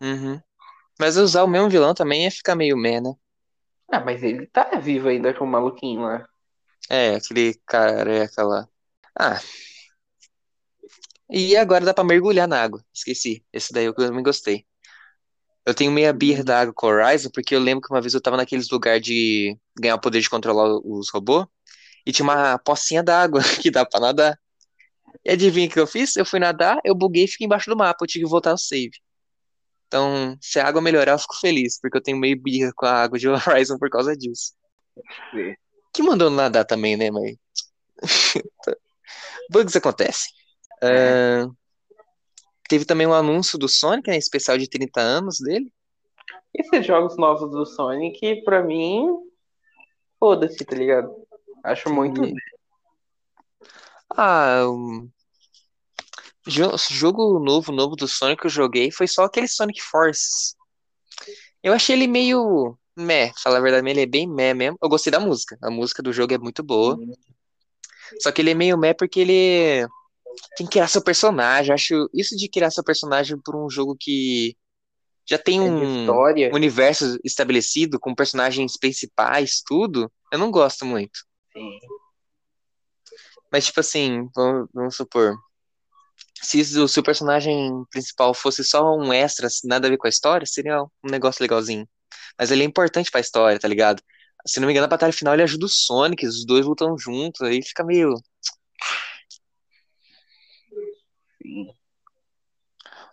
Uhum. 0.00 0.40
Mas 0.98 1.16
usar 1.16 1.44
o 1.44 1.48
mesmo 1.48 1.70
vilão 1.70 1.94
também 1.94 2.24
ia 2.24 2.30
ficar 2.30 2.54
meio 2.56 2.76
meh, 2.76 3.00
né? 3.00 3.14
Ah, 3.90 4.00
mas 4.00 4.22
ele 4.22 4.46
tá 4.46 4.64
vivo 4.80 5.08
ainda 5.08 5.32
com 5.34 5.44
o 5.44 5.48
maluquinho 5.48 6.02
lá. 6.02 6.26
É, 6.90 7.14
aquele 7.16 7.54
careca 7.66 8.42
lá. 8.42 8.68
Ah. 9.18 9.40
E 11.30 11.56
agora 11.56 11.84
dá 11.84 11.94
pra 11.94 12.04
mergulhar 12.04 12.46
na 12.48 12.60
água. 12.62 12.84
Esqueci. 12.92 13.44
Esse 13.52 13.72
daí 13.72 13.84
eu 13.86 13.94
também 13.94 14.22
gostei. 14.22 14.66
Eu 15.64 15.74
tenho 15.74 15.92
meia 15.92 16.12
birra 16.12 16.42
da 16.42 16.60
água 16.60 16.74
com 16.74 16.88
Horizon, 16.88 17.30
porque 17.32 17.54
eu 17.54 17.60
lembro 17.60 17.86
que 17.86 17.94
uma 17.94 18.00
vez 18.00 18.12
eu 18.14 18.20
tava 18.20 18.36
naqueles 18.36 18.68
lugares 18.68 19.02
de 19.02 19.56
ganhar 19.78 19.94
o 19.94 20.00
poder 20.00 20.20
de 20.20 20.28
controlar 20.28 20.68
os 20.84 21.08
robôs, 21.10 21.46
e 22.06 22.12
tinha 22.12 22.24
uma 22.24 22.58
pocinha 22.58 23.02
d'água 23.02 23.40
que 23.60 23.70
dá 23.70 23.84
pra 23.84 24.00
nadar. 24.00 24.38
E 25.24 25.30
adivinha 25.30 25.68
o 25.68 25.70
que 25.70 25.78
eu 25.78 25.86
fiz? 25.86 26.16
Eu 26.16 26.24
fui 26.24 26.40
nadar, 26.40 26.80
eu 26.84 26.94
buguei 26.94 27.24
e 27.24 27.28
fiquei 27.28 27.46
embaixo 27.46 27.70
do 27.70 27.76
mapa. 27.76 28.02
Eu 28.02 28.08
tive 28.08 28.24
que 28.24 28.30
voltar 28.30 28.50
ao 28.50 28.58
save. 28.58 28.92
Então, 29.86 30.36
se 30.40 30.58
a 30.58 30.66
água 30.66 30.80
melhorar, 30.80 31.12
eu 31.12 31.18
fico 31.18 31.38
feliz, 31.38 31.78
porque 31.80 31.98
eu 31.98 32.02
tenho 32.02 32.16
meio 32.16 32.40
birra 32.40 32.72
com 32.74 32.86
a 32.86 33.02
água 33.02 33.18
de 33.18 33.28
Horizon 33.28 33.78
por 33.78 33.90
causa 33.90 34.16
disso. 34.16 34.54
Que 35.92 36.02
mandou 36.02 36.30
nadar 36.30 36.64
também, 36.64 36.96
né, 36.96 37.10
mãe? 37.10 37.38
Bugs 39.50 39.76
acontecem. 39.76 40.32
É. 40.82 41.42
Ah, 41.42 41.48
teve 42.68 42.86
também 42.86 43.06
um 43.06 43.12
anúncio 43.12 43.58
do 43.58 43.68
Sonic, 43.68 44.08
né? 44.08 44.16
Especial 44.16 44.56
de 44.56 44.68
30 44.68 45.00
anos 45.00 45.38
dele. 45.38 45.70
Esses 46.54 46.86
jogos 46.86 47.16
novos 47.18 47.50
do 47.50 47.66
Sonic, 47.66 48.42
pra 48.44 48.62
mim, 48.62 49.06
foda-se, 50.18 50.64
tá 50.64 50.74
ligado? 50.74 51.14
Acho 51.62 51.90
muito. 51.90 52.22
Entendi. 52.22 52.40
Ah, 54.16 54.64
um... 54.68 55.08
jo- 56.46 56.76
jogo 56.90 57.38
novo, 57.38 57.72
novo 57.72 57.96
do 57.96 58.06
Sonic 58.06 58.40
que 58.40 58.46
eu 58.46 58.50
joguei 58.50 58.90
foi 58.90 59.06
só 59.06 59.24
aquele 59.24 59.48
Sonic 59.48 59.80
Forces. 59.80 60.54
Eu 61.62 61.72
achei 61.72 61.94
ele 61.94 62.06
meio 62.06 62.76
meh, 62.96 63.32
falar 63.42 63.58
a 63.58 63.60
verdade, 63.60 63.88
ele 63.88 64.02
é 64.02 64.06
bem 64.06 64.28
meh 64.28 64.52
mesmo. 64.52 64.76
Eu 64.82 64.88
gostei 64.88 65.10
da 65.10 65.20
música. 65.20 65.56
A 65.62 65.70
música 65.70 66.02
do 66.02 66.12
jogo 66.12 66.34
é 66.34 66.38
muito 66.38 66.62
boa. 66.62 66.98
Só 68.20 68.30
que 68.30 68.42
ele 68.42 68.50
é 68.50 68.54
meio 68.54 68.76
meh 68.76 68.92
porque 68.92 69.20
ele 69.20 69.86
tem 70.56 70.66
que 70.66 70.72
criar 70.72 70.88
seu 70.88 71.02
personagem. 71.02 71.70
Eu 71.70 71.74
acho 71.74 72.10
isso 72.12 72.36
de 72.36 72.48
criar 72.48 72.70
seu 72.70 72.84
personagem 72.84 73.38
por 73.42 73.56
um 73.56 73.70
jogo 73.70 73.96
que 73.98 74.56
já 75.24 75.38
tem 75.38 75.58
É 75.58 75.62
um 75.62 76.00
história. 76.00 76.50
universo 76.52 77.16
estabelecido, 77.24 77.98
com 77.98 78.14
personagens 78.14 78.76
principais, 78.76 79.62
tudo, 79.64 80.12
eu 80.32 80.38
não 80.38 80.50
gosto 80.50 80.84
muito. 80.84 81.20
Mas, 83.50 83.66
tipo 83.66 83.80
assim, 83.80 84.28
vamos, 84.34 84.68
vamos 84.72 84.96
supor, 84.96 85.36
se 86.42 86.60
o 86.78 86.88
seu 86.88 87.02
personagem 87.02 87.84
principal 87.90 88.34
fosse 88.34 88.64
só 88.64 88.96
um 88.96 89.12
extra, 89.12 89.48
nada 89.64 89.86
a 89.86 89.90
ver 89.90 89.96
com 89.96 90.06
a 90.06 90.10
história, 90.10 90.46
seria 90.46 90.82
um 90.82 91.10
negócio 91.10 91.42
legalzinho. 91.42 91.88
Mas 92.38 92.50
ele 92.50 92.62
é 92.62 92.66
importante 92.66 93.10
pra 93.10 93.20
história, 93.20 93.58
tá 93.58 93.68
ligado? 93.68 94.02
Se 94.46 94.58
não 94.58 94.66
me 94.66 94.72
engano, 94.72 94.86
na 94.86 94.90
batalha 94.90 95.12
final 95.12 95.34
ele 95.34 95.42
ajuda 95.44 95.66
o 95.66 95.68
Sonic, 95.68 96.26
os 96.26 96.44
dois 96.44 96.66
lutam 96.66 96.98
juntos, 96.98 97.40
aí 97.42 97.62
fica 97.62 97.84
meio. 97.84 98.14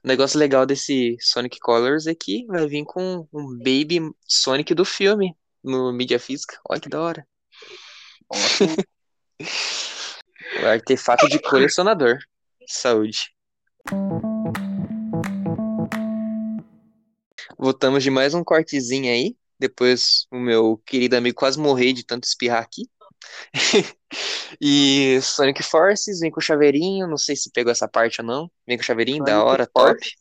O 0.03 0.08
negócio 0.08 0.39
legal 0.39 0.65
desse 0.65 1.17
Sonic 1.19 1.60
Colors 1.60 2.08
é 2.08 2.15
que 2.15 2.46
vai 2.48 2.65
vir 2.67 2.84
com 2.86 3.27
um 3.31 3.58
Baby 3.58 4.12
Sonic 4.27 4.74
do 4.74 4.86
filme 4.86 5.36
no 5.63 5.91
mídia 5.91 6.19
física. 6.19 6.60
Olha 6.67 6.79
que 6.81 6.89
da 6.89 7.01
hora. 7.01 7.27
O 10.62 10.65
artefato 10.65 11.27
de 11.27 11.39
colecionador. 11.39 12.17
Saúde. 12.67 13.33
Voltamos 17.57 18.03
de 18.03 18.09
mais 18.09 18.33
um 18.33 18.43
cortezinho 18.43 19.12
aí. 19.12 19.36
Depois 19.59 20.25
o 20.31 20.38
meu 20.38 20.77
querido 20.86 21.17
amigo 21.17 21.38
quase 21.38 21.59
morreu 21.59 21.93
de 21.93 22.05
tanto 22.05 22.25
espirrar 22.25 22.62
aqui. 22.62 22.88
E 24.59 25.19
Sonic 25.21 25.62
Forces 25.62 26.19
vem 26.19 26.31
com 26.31 26.41
chaveirinho. 26.41 27.07
Não 27.07 27.17
sei 27.17 27.36
se 27.36 27.51
pegou 27.51 27.71
essa 27.71 27.88
parte 27.88 28.21
ou 28.21 28.25
não. 28.25 28.50
Vem 28.65 28.77
com 28.77 28.83
chaveirinho, 28.83 29.24
da 29.24 29.33
Sonic 29.33 29.48
hora, 29.48 29.69
Force? 29.71 29.93
top. 29.93 30.15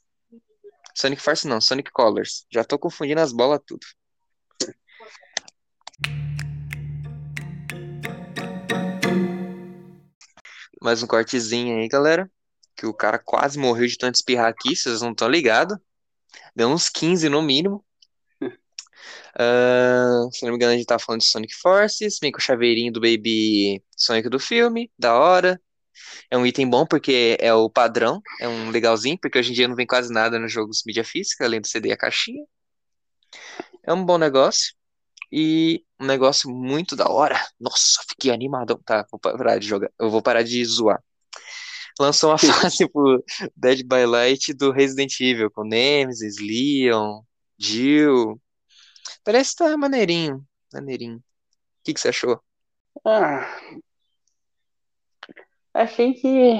Sonic 0.94 1.22
Forces 1.22 1.44
não, 1.46 1.60
Sonic 1.60 1.90
Colors. 1.90 2.44
Já 2.52 2.62
tô 2.62 2.78
confundindo 2.78 3.20
as 3.20 3.32
bolas 3.32 3.60
tudo. 3.66 3.86
Mais 10.88 11.02
um 11.02 11.06
cortezinho 11.06 11.76
aí, 11.76 11.86
galera. 11.86 12.30
Que 12.74 12.86
o 12.86 12.94
cara 12.94 13.18
quase 13.18 13.58
morreu 13.58 13.86
de 13.86 13.98
tanto 13.98 14.14
espirrar 14.14 14.46
aqui, 14.46 14.74
vocês 14.74 15.02
não 15.02 15.10
estão 15.10 15.28
ligados. 15.28 15.76
Deu 16.56 16.66
uns 16.66 16.88
15 16.88 17.28
no 17.28 17.42
mínimo. 17.42 17.84
Ah, 19.38 20.26
se 20.32 20.42
não 20.42 20.50
me 20.50 20.56
engano, 20.56 20.72
a 20.72 20.76
gente 20.76 20.86
tá 20.86 20.98
falando 20.98 21.20
de 21.20 21.26
Sonic 21.26 21.54
Forces. 21.54 22.18
Vem 22.20 22.32
com 22.32 22.38
o 22.38 22.40
chaveirinho 22.40 22.90
do 22.90 23.00
Baby 23.00 23.84
Sonic 23.96 24.30
do 24.30 24.40
filme. 24.40 24.90
Da 24.98 25.14
hora. 25.14 25.60
É 26.30 26.38
um 26.38 26.46
item 26.46 26.68
bom 26.68 26.86
porque 26.86 27.36
é 27.38 27.52
o 27.52 27.68
padrão. 27.68 28.22
É 28.40 28.48
um 28.48 28.70
legalzinho, 28.70 29.18
porque 29.20 29.38
hoje 29.38 29.52
em 29.52 29.54
dia 29.54 29.68
não 29.68 29.76
vem 29.76 29.86
quase 29.86 30.10
nada 30.10 30.38
nos 30.38 30.50
jogos 30.50 30.82
mídia 30.86 31.04
física, 31.04 31.44
além 31.44 31.60
do 31.60 31.68
CD 31.68 31.90
e 31.90 31.92
a 31.92 31.98
caixinha. 31.98 32.44
É 33.86 33.92
um 33.92 34.04
bom 34.04 34.16
negócio. 34.16 34.77
E 35.30 35.84
um 36.00 36.06
negócio 36.06 36.50
muito 36.50 36.96
da 36.96 37.08
hora. 37.08 37.36
Nossa, 37.60 38.02
fiquei 38.08 38.30
animado. 38.30 38.80
Tá, 38.84 39.06
vou 39.10 39.20
parar 39.20 39.58
de 39.58 39.66
jogar. 39.66 39.90
Eu 39.98 40.10
vou 40.10 40.22
parar 40.22 40.42
de 40.42 40.64
zoar. 40.64 41.02
Lançou 41.98 42.30
uma 42.30 42.38
fase 42.38 42.88
pro 42.88 43.22
Dead 43.56 43.82
by 43.82 44.06
Light 44.06 44.54
do 44.54 44.70
Resident 44.70 45.20
Evil, 45.20 45.50
com 45.50 45.64
Nemesis, 45.64 46.38
Leon, 46.38 47.22
Jill. 47.58 48.40
Parece 49.24 49.50
que 49.50 49.64
tá 49.64 49.76
maneirinho. 49.76 50.44
Maneirinho. 50.72 51.16
O 51.16 51.22
que, 51.84 51.94
que 51.94 52.00
você 52.00 52.08
achou? 52.08 52.40
Ah. 53.04 53.46
Achei 55.74 56.14
que 56.14 56.58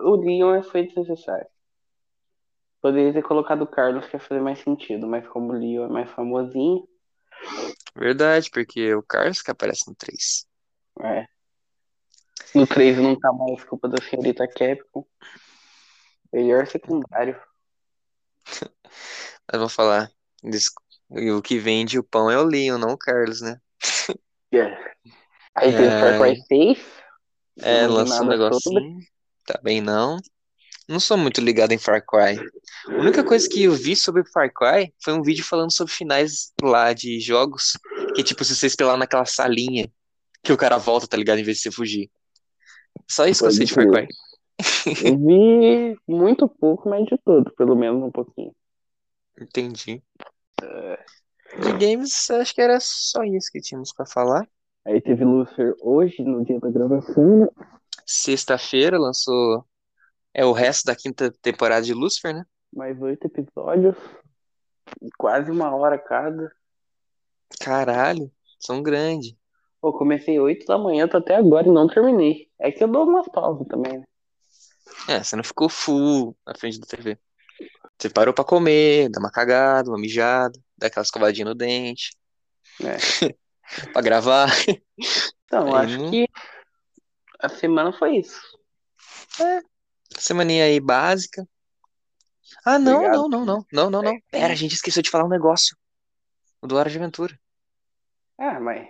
o 0.00 0.16
Leon 0.16 0.62
foi 0.62 0.86
desnecessário. 0.86 1.46
Poderia 2.80 3.12
ter 3.12 3.22
colocado 3.22 3.62
o 3.62 3.66
Carlos 3.66 4.06
que 4.06 4.16
ia 4.16 4.20
fazer 4.20 4.40
mais 4.40 4.60
sentido, 4.60 5.06
mas 5.06 5.26
como 5.28 5.52
o 5.52 5.58
Leon 5.58 5.86
é 5.86 5.88
mais 5.88 6.10
famosinho, 6.10 6.86
Verdade, 7.96 8.50
porque 8.50 8.94
o 8.94 9.02
Carlos 9.02 9.40
que 9.40 9.50
aparece 9.50 9.88
no 9.88 9.94
3. 9.94 10.46
é. 11.00 11.26
No 12.54 12.66
3 12.66 12.98
não 12.98 13.18
tá 13.18 13.32
mais 13.32 13.64
culpa 13.64 13.88
da 13.88 14.02
senhorita 14.02 14.46
Capcom. 14.46 15.04
Melhor 16.32 16.66
secundário. 16.66 17.40
Mas 19.50 19.60
vou 19.60 19.68
falar. 19.68 20.10
O 21.08 21.40
que 21.40 21.58
vende 21.58 21.98
o 21.98 22.04
pão 22.04 22.30
é 22.30 22.38
o 22.38 22.44
Leon, 22.44 22.78
não 22.78 22.90
o 22.90 22.98
Carlos, 22.98 23.40
né? 23.40 23.60
Aí 25.54 25.74
tem 25.74 25.86
o 25.86 25.90
Far 25.90 26.18
Cry 26.18 26.42
6. 26.46 26.78
É, 27.60 27.86
vi 27.86 27.92
lançou 27.92 28.26
um 28.26 28.28
negocinho. 28.28 28.60
sobre. 28.60 29.08
Tá 29.46 29.58
bem, 29.62 29.80
não. 29.80 30.18
Não 30.88 31.00
sou 31.00 31.16
muito 31.16 31.40
ligado 31.40 31.72
em 31.72 31.78
Far 31.78 32.04
Cry. 32.04 32.38
A 32.88 33.00
única 33.00 33.24
coisa 33.24 33.48
que 33.48 33.64
eu 33.64 33.72
vi 33.72 33.96
sobre 33.96 34.24
Far 34.30 34.52
Cry 34.52 34.94
foi 35.02 35.12
um 35.12 35.22
vídeo 35.22 35.44
falando 35.44 35.72
sobre 35.72 35.92
finais 35.92 36.52
lá 36.62 36.92
de 36.92 37.18
jogos. 37.20 37.72
Que 38.14 38.22
tipo, 38.22 38.44
se 38.44 38.54
você 38.54 38.66
esperar 38.66 38.96
naquela 38.96 39.24
salinha, 39.24 39.90
que 40.42 40.52
o 40.52 40.56
cara 40.56 40.78
volta, 40.78 41.08
tá 41.08 41.16
ligado? 41.16 41.38
Em 41.38 41.42
vez 41.42 41.56
de 41.56 41.64
você 41.64 41.70
fugir. 41.72 42.10
Só 43.10 43.26
isso 43.26 43.40
que 43.40 43.46
eu 43.46 43.48
Pode 43.48 43.56
sei 43.56 43.66
de 43.66 43.74
Far. 43.74 43.88
Cry. 43.88 44.08
Eu 45.04 45.18
vi 45.18 45.98
muito 46.06 46.48
pouco, 46.48 46.88
mas 46.88 47.04
de 47.06 47.18
tudo, 47.24 47.52
pelo 47.56 47.74
menos 47.74 48.02
um 48.02 48.10
pouquinho. 48.10 48.54
Entendi. 49.40 50.02
De 51.60 51.72
games, 51.72 52.30
acho 52.30 52.54
que 52.54 52.60
era 52.60 52.78
só 52.80 53.22
isso 53.24 53.50
que 53.50 53.60
tínhamos 53.60 53.92
pra 53.92 54.06
falar. 54.06 54.48
Aí 54.86 55.00
teve 55.00 55.24
Lucifer 55.24 55.74
hoje, 55.80 56.22
no 56.22 56.44
dia 56.44 56.60
da 56.60 56.70
gravação. 56.70 57.50
Sexta-feira 58.06 58.98
lançou. 58.98 59.64
É 60.38 60.44
o 60.44 60.52
resto 60.52 60.84
da 60.84 60.94
quinta 60.94 61.32
temporada 61.40 61.80
de 61.80 61.94
Lucifer, 61.94 62.34
né? 62.34 62.44
Mais 62.70 63.00
oito 63.00 63.26
episódios. 63.26 63.96
Quase 65.16 65.50
uma 65.50 65.74
hora 65.74 65.98
cada. 65.98 66.52
Caralho, 67.58 68.30
são 68.60 68.82
grandes. 68.82 69.34
Pô, 69.80 69.94
comecei 69.94 70.38
8 70.38 70.66
da 70.66 70.76
manhã, 70.76 71.08
tô 71.08 71.16
até 71.16 71.36
agora 71.36 71.66
e 71.66 71.72
não 71.72 71.86
terminei. 71.88 72.50
É 72.58 72.70
que 72.70 72.84
eu 72.84 72.88
dou 72.88 73.04
umas 73.08 73.26
pausas 73.28 73.66
também, 73.66 73.98
né? 73.98 74.04
É, 75.08 75.22
você 75.22 75.36
não 75.36 75.42
ficou 75.44 75.70
full 75.70 76.36
na 76.46 76.54
frente 76.54 76.78
da 76.78 76.86
TV. 76.86 77.18
Você 77.98 78.10
parou 78.10 78.34
pra 78.34 78.44
comer, 78.44 79.08
dar 79.08 79.20
uma 79.20 79.30
cagada, 79.30 79.88
uma 79.88 79.98
mijada, 79.98 80.52
dar 80.76 80.88
aquela 80.88 81.04
escovadinha 81.04 81.46
no 81.46 81.54
dente, 81.54 82.14
É. 82.84 82.96
pra 83.94 84.02
gravar. 84.02 84.48
Então, 85.46 85.74
Aí 85.74 85.86
acho 85.86 85.98
não- 85.98 86.10
que 86.10 86.28
a 87.40 87.48
semana 87.48 87.90
foi 87.92 88.16
isso. 88.18 88.38
Semaninha 90.18 90.64
aí 90.64 90.80
básica. 90.80 91.46
Ah, 92.64 92.78
não, 92.78 92.96
Obrigado. 92.96 93.16
não, 93.16 93.28
não, 93.28 93.44
não, 93.46 93.66
não, 93.72 93.90
não, 93.90 94.02
não. 94.02 94.20
Pera, 94.30 94.52
a 94.52 94.56
gente 94.56 94.74
esqueceu 94.74 95.02
de 95.02 95.10
falar 95.10 95.24
um 95.24 95.28
negócio. 95.28 95.76
O 96.60 96.66
do 96.66 96.76
Hora 96.76 96.88
de 96.90 96.96
Aventura. 96.96 97.38
Ah, 98.38 98.60
mas. 98.60 98.88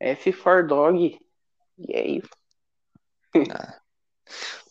F4 0.00 0.66
Dog. 0.66 1.18
E 1.78 1.92
é 1.94 2.06
isso. 2.06 2.28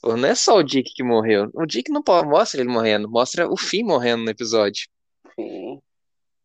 Pô, 0.01 0.15
Não 0.17 0.27
é 0.27 0.35
só 0.35 0.57
o 0.57 0.63
Dick 0.63 0.93
que 0.93 1.03
morreu. 1.03 1.49
O 1.53 1.65
Dick 1.65 1.91
não 1.91 2.03
mostra 2.25 2.61
ele 2.61 2.69
morrendo, 2.69 3.09
mostra 3.09 3.47
o 3.49 3.57
Finn 3.57 3.85
morrendo 3.85 4.23
no 4.23 4.29
episódio. 4.29 4.87
Sim. 5.35 5.81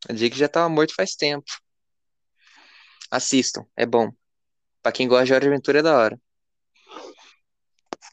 O 0.09 0.13
Dick 0.13 0.37
já 0.37 0.49
tava 0.49 0.69
morto 0.69 0.95
faz 0.95 1.15
tempo. 1.15 1.47
Assistam, 3.11 3.65
é 3.77 3.85
bom. 3.87 4.11
Pra 4.83 4.93
quem 4.93 5.09
gosta 5.09 5.25
de 5.27 5.33
Hora 5.33 5.41
de 5.41 5.49
Aventura 5.49 5.79
é 5.81 5.83
da 5.83 5.97
hora. 5.97 6.21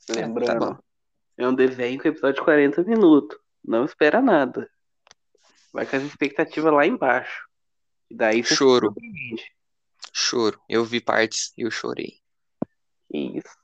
É, 0.09 0.13
tá 0.13 0.21
Lembrando, 0.21 0.83
é 1.37 1.47
um 1.47 1.53
desenho 1.53 2.01
com 2.01 2.07
episódio 2.07 2.35
de 2.35 2.43
40 2.43 2.83
minutos. 2.83 3.37
Não 3.63 3.85
espera 3.85 4.21
nada. 4.21 4.69
Vai 5.73 5.85
com 5.85 5.95
as 5.95 6.03
expectativas 6.03 6.71
lá 6.73 6.85
embaixo. 6.85 7.47
E 8.09 8.15
daí 8.15 8.43
você 8.43 8.55
Choro. 8.55 8.87
surpreende. 8.87 9.51
Choro. 10.13 10.61
Eu 10.69 10.85
vi 10.85 11.01
partes 11.01 11.51
e 11.57 11.63
eu 11.63 11.71
chorei. 11.71 12.19
Que 13.11 13.17
isso. 13.37 13.57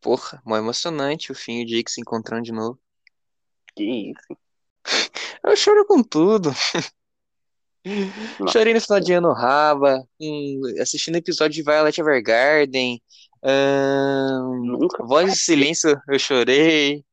Porra, 0.00 0.42
mó 0.44 0.56
emocionante 0.56 1.32
o 1.32 1.34
fim 1.34 1.60
e 1.60 1.64
o 1.64 1.66
Jake 1.66 1.90
se 1.90 2.00
encontrando 2.00 2.42
de 2.42 2.52
novo. 2.52 2.78
Que 3.74 4.10
isso. 4.10 4.38
Eu 5.44 5.56
choro 5.56 5.86
com 5.86 6.02
tudo. 6.02 6.50
Nossa. 6.50 6.92
Chorei 8.52 8.74
no 8.74 8.80
final 8.80 9.00
de 9.00 9.12
ano 9.12 9.32
Raba, 9.32 10.06
hum, 10.20 10.60
assistindo 10.80 11.16
episódio 11.16 11.54
de 11.54 11.62
Violet 11.62 11.98
Evergarden, 11.98 13.00
Nunca. 13.42 15.04
Voz 15.04 15.30
do 15.32 15.36
Silêncio 15.38 16.00
eu 16.08 16.18
chorei, 16.18 17.04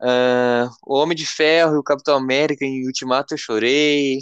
ahn, 0.00 0.68
O 0.86 0.94
Homem 0.98 1.16
de 1.16 1.26
Ferro 1.26 1.74
e 1.74 1.78
o 1.78 1.82
Capitão 1.82 2.16
América 2.16 2.64
em 2.64 2.86
Ultimato 2.86 3.34
eu 3.34 3.38
chorei. 3.38 4.18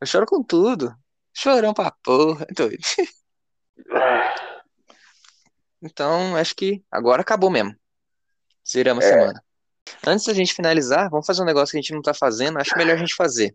Eu 0.00 0.06
choro 0.06 0.26
com 0.26 0.42
tudo. 0.42 0.94
Chorão 1.34 1.72
pra 1.74 1.90
porra. 2.02 2.46
Doido. 2.54 2.78
Então, 5.82 6.34
acho 6.36 6.54
que 6.56 6.82
agora 6.90 7.20
acabou 7.22 7.50
mesmo. 7.50 7.74
Zeramos 8.68 9.04
a 9.04 9.08
É. 9.08 9.12
semana. 9.12 9.44
Antes 10.06 10.26
da 10.26 10.34
gente 10.34 10.54
finalizar, 10.54 11.08
vamos 11.10 11.26
fazer 11.26 11.42
um 11.42 11.46
negócio 11.46 11.72
que 11.72 11.78
a 11.78 11.80
gente 11.80 11.92
não 11.92 12.02
tá 12.02 12.12
fazendo. 12.14 12.58
Acho 12.58 12.76
melhor 12.76 12.94
a 12.94 12.98
gente 12.98 13.14
fazer, 13.14 13.54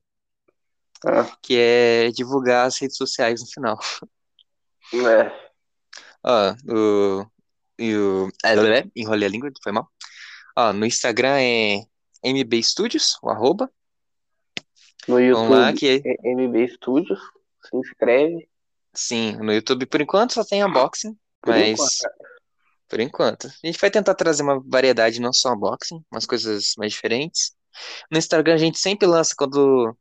Ah, 1.06 1.30
que 1.42 1.58
é 1.58 2.10
divulgar 2.12 2.68
as 2.68 2.78
redes 2.80 2.96
sociais 2.96 3.42
no 3.42 3.48
final. 3.48 3.80
é. 4.94 5.41
Ó, 6.24 6.54
o, 6.70 7.28
e 7.80 7.96
o, 7.96 8.30
é, 8.44 8.84
enrolei 8.96 9.28
a 9.28 9.32
língua, 9.32 9.52
foi 9.64 9.72
mal. 9.72 9.90
Ó, 10.56 10.74
no 10.74 10.86
Instagram 10.86 11.38
é 11.40 11.84
MB 12.24 12.62
Studios, 12.64 13.18
o 13.22 13.30
arroba. 13.30 13.70
No 15.08 15.16
Vamos 15.16 15.50
lá, 15.50 15.72
YouTube 15.72 15.80
que 15.80 16.02
é 16.06 16.34
MB 16.36 16.68
Studios. 16.76 17.20
Se 17.70 17.76
inscreve. 17.78 18.48
sim, 18.94 19.36
no 19.38 19.54
YouTube 19.54 19.86
por 19.86 20.02
enquanto 20.02 20.34
só 20.34 20.44
tem 20.44 20.64
unboxing, 20.64 21.18
Por 21.42 21.56
mas 21.56 21.72
enquanto. 21.72 21.92
por 22.88 23.00
enquanto. 23.00 23.48
A 23.48 23.68
gente 23.68 23.80
vai 23.80 23.90
tentar 23.90 24.16
trazer 24.16 24.44
uma 24.44 24.60
variedade, 24.60 25.22
não 25.22 25.34
só 25.34 25.54
unboxing, 25.54 26.04
umas 26.12 26.26
coisas 26.26 26.74
mais 26.78 26.92
diferentes. 26.94 27.54
No 28.12 28.18
Instagram 28.18 28.56
a 28.56 28.58
gente 28.58 28.78
sempre 28.80 29.08
lança 29.08 29.34
quando. 29.38 29.96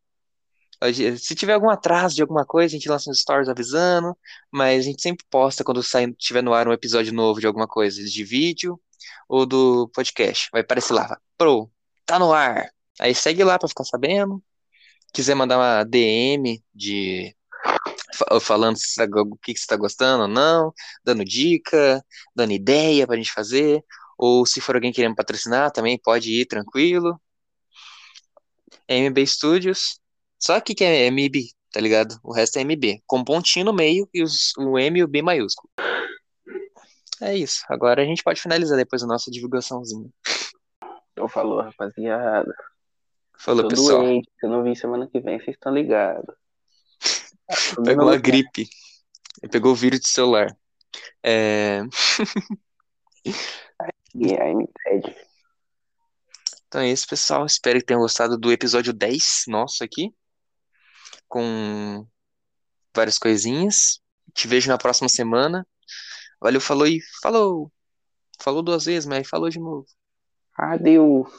Se 1.19 1.35
tiver 1.35 1.53
algum 1.53 1.69
atraso 1.69 2.15
de 2.15 2.23
alguma 2.23 2.45
coisa, 2.47 2.75
a 2.75 2.79
gente 2.79 2.89
lança 2.89 3.11
uns 3.11 3.21
stories 3.21 3.49
avisando, 3.49 4.17
mas 4.51 4.81
a 4.81 4.89
gente 4.89 5.03
sempre 5.03 5.27
posta 5.31 5.63
quando 5.63 5.83
sai, 5.83 6.11
tiver 6.15 6.43
no 6.43 6.55
ar 6.55 6.67
um 6.69 6.73
episódio 6.73 7.13
novo 7.13 7.39
de 7.41 7.47
alguma 7.47 7.69
coisa, 7.69 8.03
de 8.03 8.25
vídeo 8.25 8.81
ou 9.29 9.45
do 9.45 9.89
podcast. 9.95 10.49
Vai 10.53 10.63
aparecer 10.63 10.95
lá, 10.95 11.07
fala, 11.09 11.21
pro, 11.37 11.71
tá 12.07 12.19
no 12.19 12.33
ar. 12.33 12.71
Aí 12.99 13.15
segue 13.15 13.45
lá 13.45 13.59
pra 13.59 13.69
ficar 13.69 13.85
sabendo. 13.85 14.43
Quiser 15.13 15.35
mandar 15.35 15.59
uma 15.59 15.85
DM 15.85 16.63
de 16.75 17.35
fa- 18.15 18.41
falando 18.41 18.77
tá- 18.97 19.05
o 19.23 19.37
que 19.39 19.55
que 19.55 19.61
você 19.61 19.67
tá 19.67 19.77
gostando 19.77 20.23
ou 20.25 20.29
não, 20.29 20.73
dando 21.05 21.25
dica, 21.25 22.05
dando 22.35 22.53
ideia 22.53 23.07
pra 23.07 23.17
gente 23.17 23.33
fazer, 23.33 23.85
ou 24.19 24.47
se 24.47 24.61
for 24.61 24.77
alguém 24.77 24.93
querendo 24.93 25.15
patrocinar, 25.17 25.71
também 25.73 25.99
pode 26.03 26.31
ir 26.33 26.47
tranquilo. 26.47 27.21
MB 28.89 29.27
Studios. 29.27 30.00
Só 30.40 30.54
aqui 30.56 30.75
que 30.75 30.82
é 30.85 31.06
MB, 31.11 31.50
tá 31.70 31.80
ligado? 31.80 32.18
O 32.25 32.32
resto 32.32 32.59
é 32.59 32.62
MB, 32.62 33.02
com 33.06 33.23
pontinho 33.23 33.66
no 33.66 33.73
meio 33.73 34.09
e 34.12 34.23
os- 34.23 34.52
o 34.59 34.78
M 34.78 34.99
e 34.99 35.04
o 35.04 35.09
B 35.09 35.23
maiúsculo. 35.23 35.70
É 37.20 37.37
isso. 37.37 37.62
Agora 37.68 38.02
a 38.02 38.04
gente 38.06 38.23
pode 38.23 38.40
finalizar 38.40 38.78
depois 38.78 39.02
a 39.02 39.06
nossa 39.06 39.30
divulgaçãozinha. 39.30 40.09
Então 41.12 41.28
falou, 41.28 41.61
rapaziada. 41.61 42.54
Falou, 43.38 43.62
Tô 43.64 43.68
pessoal. 43.68 44.02
doente. 44.02 44.30
Se 44.38 44.47
eu 44.47 44.50
não 44.50 44.62
vir 44.62 44.75
semana 44.76 45.06
que 45.06 45.20
vem, 45.20 45.38
vocês 45.38 45.54
estão 45.56 45.73
ligados. 45.75 46.35
Pegou 47.85 48.04
uma 48.06 48.16
gripe. 48.16 48.68
Ele 49.42 49.50
pegou 49.52 49.73
o 49.73 49.75
vírus 49.75 50.00
de 50.00 50.09
celular. 50.09 50.54
É, 51.23 51.82
E 54.14 54.35
aí 54.40 54.54
me 54.54 54.66
pede. 54.85 55.14
Então 56.66 56.80
é 56.80 56.90
isso, 56.90 57.06
pessoal. 57.06 57.47
Espero 57.47 57.78
que 57.78 57.87
tenham 57.87 58.00
gostado 58.02 58.38
do 58.38 58.52
episódio 58.52 58.92
10 58.92 59.44
nosso 59.49 59.82
aqui. 59.82 60.12
Com 61.31 62.07
várias 62.95 63.19
coisinhas. 63.19 64.01
Te 64.35 64.47
vejo 64.47 64.69
na 64.69 64.77
próxima 64.77 65.09
semana. 65.09 65.66
Valeu, 66.40 66.61
falou 66.61 66.87
e 66.87 67.01
falou. 67.23 67.73
Falou 68.43 68.62
duas 68.62 68.85
vezes, 68.85 69.07
mas 69.07 69.29
falou 69.29 69.49
de 69.49 69.59
novo. 69.61 69.87
Adeus. 70.59 71.31